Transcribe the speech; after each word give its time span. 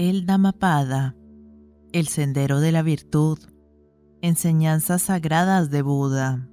El 0.00 0.26
Dhammapada, 0.26 1.16
el 1.90 2.06
sendero 2.06 2.60
de 2.60 2.70
la 2.70 2.82
virtud, 2.82 3.36
enseñanzas 4.22 5.02
sagradas 5.02 5.70
de 5.70 5.82
Buda. 5.82 6.48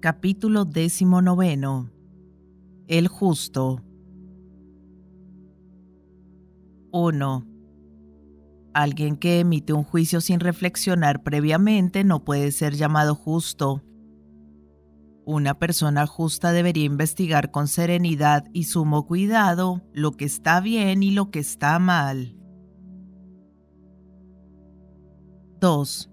Capítulo 0.00 0.64
XIX 0.64 1.90
El 2.86 3.08
justo 3.08 3.82
1. 6.92 7.46
Alguien 8.74 9.16
que 9.16 9.40
emite 9.40 9.72
un 9.72 9.84
juicio 9.84 10.20
sin 10.20 10.38
reflexionar 10.38 11.22
previamente 11.22 12.04
no 12.04 12.26
puede 12.26 12.52
ser 12.52 12.74
llamado 12.74 13.14
justo. 13.14 13.82
Una 15.30 15.58
persona 15.58 16.06
justa 16.06 16.52
debería 16.52 16.86
investigar 16.86 17.50
con 17.50 17.68
serenidad 17.68 18.46
y 18.54 18.64
sumo 18.64 19.04
cuidado 19.04 19.82
lo 19.92 20.12
que 20.12 20.24
está 20.24 20.58
bien 20.60 21.02
y 21.02 21.10
lo 21.10 21.30
que 21.30 21.38
está 21.38 21.78
mal. 21.78 22.34
2. 25.60 26.10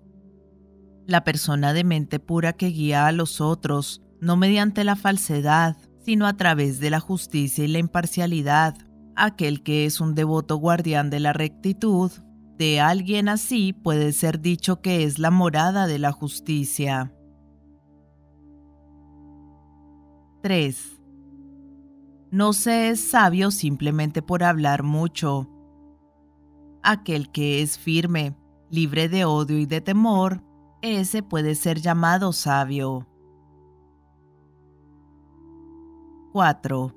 La 1.07 1.23
persona 1.23 1.71
de 1.71 1.85
mente 1.85 2.19
pura 2.19 2.51
que 2.51 2.67
guía 2.67 3.07
a 3.07 3.13
los 3.13 3.39
otros, 3.39 4.01
no 4.19 4.35
mediante 4.35 4.83
la 4.83 4.97
falsedad, 4.97 5.77
sino 6.03 6.27
a 6.27 6.35
través 6.35 6.81
de 6.81 6.89
la 6.89 6.99
justicia 6.99 7.63
y 7.63 7.69
la 7.69 7.79
imparcialidad. 7.79 8.75
Aquel 9.15 9.63
que 9.63 9.85
es 9.85 10.01
un 10.01 10.13
devoto 10.13 10.57
guardián 10.57 11.09
de 11.09 11.21
la 11.21 11.31
rectitud, 11.31 12.11
de 12.57 12.81
alguien 12.81 13.29
así 13.29 13.71
puede 13.71 14.11
ser 14.11 14.41
dicho 14.41 14.81
que 14.81 15.05
es 15.05 15.19
la 15.19 15.31
morada 15.31 15.87
de 15.87 15.99
la 15.99 16.11
justicia. 16.11 17.14
3. 20.45 21.01
No 22.29 22.53
se 22.53 22.89
es 22.89 22.99
sabio 22.99 23.49
simplemente 23.49 24.21
por 24.21 24.43
hablar 24.43 24.83
mucho. 24.83 25.49
Aquel 26.83 27.31
que 27.31 27.63
es 27.63 27.79
firme, 27.79 28.37
libre 28.69 29.09
de 29.09 29.25
odio 29.25 29.57
y 29.57 29.65
de 29.65 29.81
temor, 29.81 30.43
ese 30.83 31.23
puede 31.23 31.55
ser 31.55 31.81
llamado 31.81 32.31
sabio. 32.31 33.07
4. 36.31 36.95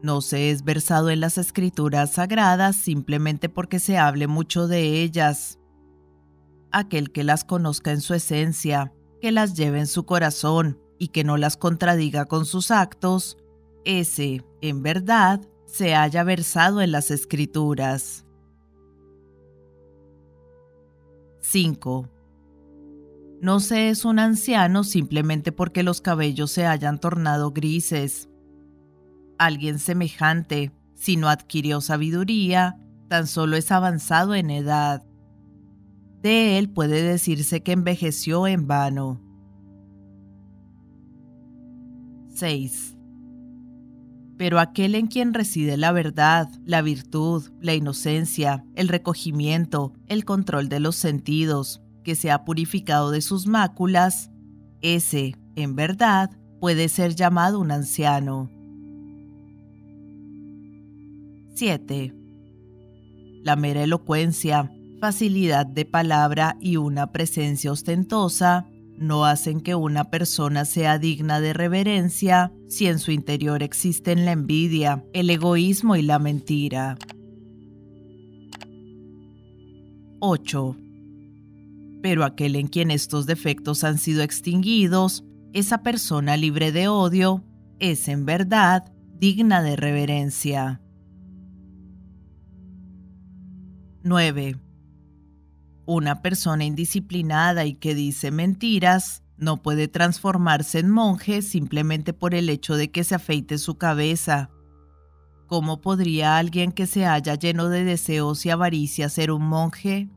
No 0.00 0.20
se 0.20 0.52
es 0.52 0.62
versado 0.62 1.10
en 1.10 1.18
las 1.18 1.36
escrituras 1.36 2.12
sagradas 2.12 2.76
simplemente 2.76 3.48
porque 3.48 3.80
se 3.80 3.98
hable 3.98 4.28
mucho 4.28 4.68
de 4.68 5.02
ellas. 5.02 5.58
Aquel 6.70 7.10
que 7.10 7.24
las 7.24 7.42
conozca 7.42 7.90
en 7.90 8.00
su 8.00 8.14
esencia, 8.14 8.92
que 9.20 9.32
las 9.32 9.54
lleve 9.54 9.80
en 9.80 9.88
su 9.88 10.06
corazón, 10.06 10.78
y 11.04 11.08
que 11.08 11.22
no 11.22 11.36
las 11.36 11.58
contradiga 11.58 12.24
con 12.24 12.46
sus 12.46 12.70
actos, 12.70 13.36
ese, 13.84 14.42
en 14.62 14.82
verdad, 14.82 15.38
se 15.66 15.94
haya 15.94 16.24
versado 16.24 16.80
en 16.80 16.92
las 16.92 17.10
escrituras. 17.10 18.24
5. 21.40 22.08
No 23.42 23.60
se 23.60 23.90
es 23.90 24.06
un 24.06 24.18
anciano 24.18 24.82
simplemente 24.82 25.52
porque 25.52 25.82
los 25.82 26.00
cabellos 26.00 26.50
se 26.50 26.64
hayan 26.64 26.98
tornado 26.98 27.52
grises. 27.52 28.30
Alguien 29.36 29.78
semejante, 29.78 30.72
si 30.94 31.18
no 31.18 31.28
adquirió 31.28 31.82
sabiduría, 31.82 32.80
tan 33.10 33.26
solo 33.26 33.58
es 33.58 33.70
avanzado 33.70 34.34
en 34.34 34.48
edad. 34.48 35.04
De 36.22 36.56
él 36.56 36.70
puede 36.70 37.02
decirse 37.02 37.62
que 37.62 37.72
envejeció 37.72 38.46
en 38.46 38.66
vano. 38.66 39.23
6. 42.34 42.96
Pero 44.36 44.58
aquel 44.58 44.94
en 44.94 45.06
quien 45.06 45.32
reside 45.32 45.76
la 45.76 45.92
verdad, 45.92 46.48
la 46.64 46.82
virtud, 46.82 47.44
la 47.60 47.74
inocencia, 47.74 48.64
el 48.74 48.88
recogimiento, 48.88 49.92
el 50.06 50.24
control 50.24 50.68
de 50.68 50.80
los 50.80 50.96
sentidos, 50.96 51.80
que 52.02 52.14
se 52.14 52.30
ha 52.30 52.44
purificado 52.44 53.10
de 53.10 53.22
sus 53.22 53.46
máculas, 53.46 54.30
ese, 54.82 55.36
en 55.54 55.76
verdad, 55.76 56.30
puede 56.60 56.88
ser 56.88 57.14
llamado 57.14 57.60
un 57.60 57.70
anciano. 57.70 58.50
7. 61.54 62.12
La 63.42 63.54
mera 63.56 63.84
elocuencia, 63.84 64.72
facilidad 65.00 65.66
de 65.66 65.84
palabra 65.84 66.56
y 66.60 66.76
una 66.76 67.12
presencia 67.12 67.70
ostentosa 67.70 68.66
no 68.96 69.24
hacen 69.24 69.60
que 69.60 69.74
una 69.74 70.10
persona 70.10 70.64
sea 70.64 70.98
digna 70.98 71.40
de 71.40 71.52
reverencia 71.52 72.52
si 72.68 72.86
en 72.86 72.98
su 72.98 73.10
interior 73.10 73.62
existen 73.62 74.24
la 74.24 74.32
envidia, 74.32 75.04
el 75.12 75.30
egoísmo 75.30 75.96
y 75.96 76.02
la 76.02 76.18
mentira. 76.18 76.96
8. 80.20 80.76
Pero 82.02 82.24
aquel 82.24 82.56
en 82.56 82.68
quien 82.68 82.90
estos 82.90 83.26
defectos 83.26 83.84
han 83.84 83.98
sido 83.98 84.22
extinguidos, 84.22 85.24
esa 85.52 85.82
persona 85.82 86.36
libre 86.36 86.72
de 86.72 86.88
odio, 86.88 87.44
es 87.78 88.08
en 88.08 88.24
verdad 88.24 88.92
digna 89.18 89.62
de 89.62 89.76
reverencia. 89.76 90.80
9. 94.02 94.56
Una 95.86 96.22
persona 96.22 96.64
indisciplinada 96.64 97.66
y 97.66 97.74
que 97.74 97.94
dice 97.94 98.30
mentiras 98.30 99.22
no 99.36 99.62
puede 99.62 99.88
transformarse 99.88 100.78
en 100.78 100.90
monje 100.90 101.42
simplemente 101.42 102.12
por 102.12 102.34
el 102.34 102.48
hecho 102.48 102.76
de 102.76 102.90
que 102.90 103.04
se 103.04 103.14
afeite 103.14 103.58
su 103.58 103.76
cabeza. 103.76 104.50
¿Cómo 105.46 105.80
podría 105.80 106.38
alguien 106.38 106.72
que 106.72 106.86
se 106.86 107.04
haya 107.04 107.34
lleno 107.34 107.68
de 107.68 107.84
deseos 107.84 108.46
y 108.46 108.50
avaricia 108.50 109.08
ser 109.08 109.30
un 109.30 109.46
monje? 109.46 110.08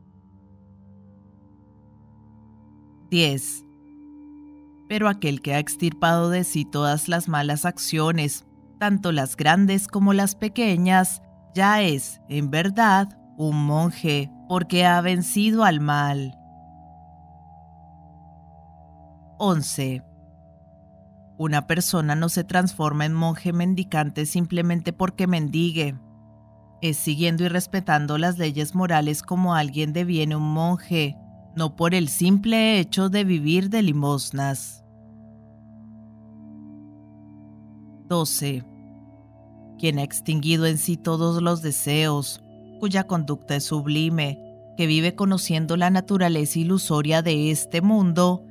10. 3.10 3.64
Pero 4.88 5.08
aquel 5.08 5.42
que 5.42 5.54
ha 5.54 5.58
extirpado 5.58 6.30
de 6.30 6.44
sí 6.44 6.64
todas 6.64 7.08
las 7.08 7.28
malas 7.28 7.66
acciones, 7.66 8.46
tanto 8.78 9.12
las 9.12 9.36
grandes 9.36 9.86
como 9.86 10.14
las 10.14 10.34
pequeñas, 10.34 11.20
ya 11.54 11.82
es, 11.82 12.20
en 12.28 12.50
verdad, 12.50 13.18
un 13.38 13.64
monje 13.64 14.32
porque 14.48 14.84
ha 14.84 15.00
vencido 15.00 15.62
al 15.62 15.78
mal. 15.78 16.36
11. 19.38 20.02
Una 21.38 21.68
persona 21.68 22.16
no 22.16 22.28
se 22.28 22.42
transforma 22.42 23.06
en 23.06 23.14
monje 23.14 23.52
mendicante 23.52 24.26
simplemente 24.26 24.92
porque 24.92 25.28
mendigue. 25.28 25.96
Es 26.82 26.96
siguiendo 26.96 27.44
y 27.44 27.48
respetando 27.48 28.18
las 28.18 28.38
leyes 28.38 28.74
morales 28.74 29.22
como 29.22 29.54
alguien 29.54 29.92
deviene 29.92 30.34
un 30.34 30.52
monje, 30.52 31.16
no 31.54 31.76
por 31.76 31.94
el 31.94 32.08
simple 32.08 32.80
hecho 32.80 33.08
de 33.08 33.22
vivir 33.22 33.70
de 33.70 33.82
limosnas. 33.82 34.84
12. 38.08 38.64
Quien 39.78 40.00
ha 40.00 40.02
extinguido 40.02 40.66
en 40.66 40.76
sí 40.76 40.96
todos 40.96 41.40
los 41.40 41.62
deseos, 41.62 42.42
cuya 42.78 43.04
conducta 43.04 43.56
es 43.56 43.64
sublime, 43.64 44.38
que 44.76 44.86
vive 44.86 45.14
conociendo 45.14 45.76
la 45.76 45.90
naturaleza 45.90 46.58
ilusoria 46.60 47.20
de 47.22 47.50
este 47.50 47.82
mundo, 47.82 48.44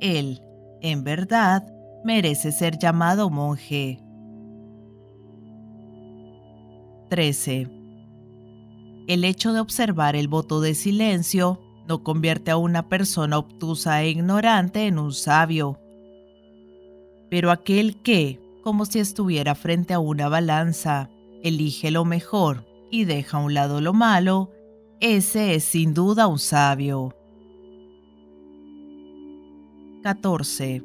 él, 0.00 0.42
en 0.80 1.04
verdad, 1.04 1.66
merece 2.04 2.52
ser 2.52 2.78
llamado 2.78 3.30
monje. 3.30 4.00
13. 7.10 7.68
El 9.08 9.24
hecho 9.24 9.52
de 9.52 9.60
observar 9.60 10.16
el 10.16 10.28
voto 10.28 10.60
de 10.60 10.74
silencio 10.74 11.60
no 11.86 12.02
convierte 12.02 12.50
a 12.50 12.58
una 12.58 12.88
persona 12.88 13.38
obtusa 13.38 14.02
e 14.02 14.10
ignorante 14.10 14.86
en 14.86 14.98
un 14.98 15.12
sabio. 15.12 15.78
Pero 17.30 17.50
aquel 17.50 18.02
que, 18.02 18.40
como 18.62 18.84
si 18.84 19.00
estuviera 19.00 19.54
frente 19.54 19.94
a 19.94 19.98
una 19.98 20.28
balanza, 20.28 21.08
elige 21.42 21.90
lo 21.90 22.04
mejor 22.04 22.67
y 22.90 23.04
deja 23.04 23.38
a 23.38 23.40
un 23.40 23.54
lado 23.54 23.80
lo 23.80 23.92
malo, 23.92 24.50
ese 25.00 25.54
es 25.54 25.64
sin 25.64 25.94
duda 25.94 26.26
un 26.26 26.38
sabio. 26.38 27.14
14. 30.02 30.82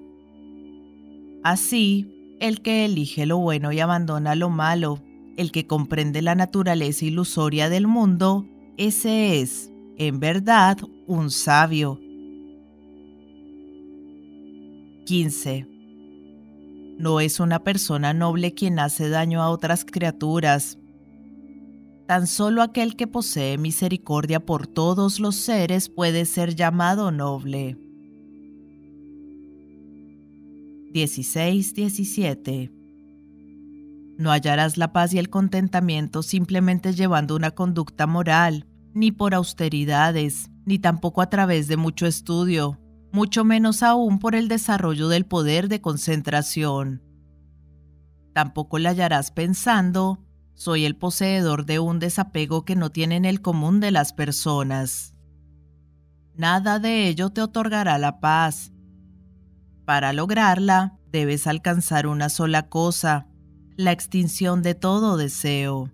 Así, 1.43 2.35
el 2.39 2.61
que 2.61 2.85
elige 2.85 3.25
lo 3.25 3.37
bueno 3.37 3.71
y 3.71 3.79
abandona 3.79 4.35
lo 4.35 4.49
malo, 4.49 4.99
el 5.37 5.51
que 5.51 5.65
comprende 5.65 6.21
la 6.21 6.35
naturaleza 6.35 7.05
ilusoria 7.05 7.69
del 7.69 7.87
mundo, 7.87 8.45
ese 8.77 9.39
es, 9.39 9.71
en 9.97 10.19
verdad, 10.19 10.77
un 11.07 11.31
sabio. 11.31 11.99
15. 15.05 15.67
No 16.97 17.19
es 17.19 17.39
una 17.39 17.59
persona 17.63 18.13
noble 18.13 18.53
quien 18.53 18.79
hace 18.79 19.09
daño 19.09 19.41
a 19.41 19.49
otras 19.49 19.85
criaturas, 19.85 20.77
Tan 22.07 22.27
solo 22.27 22.61
aquel 22.61 22.95
que 22.97 23.07
posee 23.07 23.57
misericordia 23.57 24.45
por 24.45 24.67
todos 24.67 25.19
los 25.19 25.35
seres 25.35 25.87
puede 25.87 26.25
ser 26.25 26.53
llamado 26.53 27.11
noble. 27.11 27.77
16-17 30.93 32.71
No 34.17 34.31
hallarás 34.31 34.77
la 34.77 34.91
paz 34.91 35.13
y 35.13 35.17
el 35.17 35.29
contentamiento 35.29 36.23
simplemente 36.23 36.93
llevando 36.93 37.35
una 37.35 37.51
conducta 37.51 38.05
moral, 38.05 38.67
ni 38.93 39.11
por 39.11 39.33
austeridades, 39.33 40.51
ni 40.65 40.79
tampoco 40.79 41.21
a 41.21 41.29
través 41.29 41.67
de 41.67 41.77
mucho 41.77 42.05
estudio, 42.05 42.79
mucho 43.11 43.45
menos 43.45 43.81
aún 43.81 44.19
por 44.19 44.35
el 44.35 44.49
desarrollo 44.49 45.07
del 45.07 45.25
poder 45.25 45.69
de 45.69 45.81
concentración. 45.81 47.01
Tampoco 48.33 48.77
la 48.77 48.89
hallarás 48.89 49.31
pensando, 49.31 50.19
soy 50.53 50.85
el 50.85 50.95
poseedor 50.95 51.65
de 51.65 51.79
un 51.79 51.99
desapego 51.99 52.63
que 52.65 52.75
no 52.75 52.91
tienen 52.91 53.25
el 53.25 53.41
común 53.41 53.79
de 53.79 53.91
las 53.91 54.13
personas. 54.13 55.13
Nada 56.35 56.79
de 56.79 57.07
ello 57.07 57.29
te 57.29 57.41
otorgará 57.41 57.97
la 57.97 58.19
paz. 58.19 58.71
Para 59.85 60.13
lograrla, 60.13 60.97
debes 61.11 61.47
alcanzar 61.47 62.07
una 62.07 62.29
sola 62.29 62.69
cosa, 62.69 63.27
la 63.75 63.91
extinción 63.91 64.61
de 64.61 64.75
todo 64.75 65.17
deseo. 65.17 65.91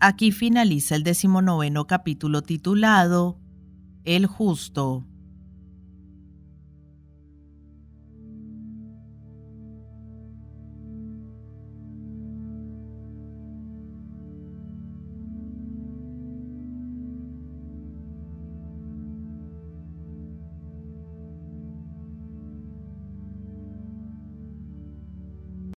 Aquí 0.00 0.32
finaliza 0.32 0.96
el 0.96 1.04
decimonoveno 1.04 1.86
capítulo 1.86 2.42
titulado 2.42 3.38
El 4.04 4.26
justo. 4.26 5.06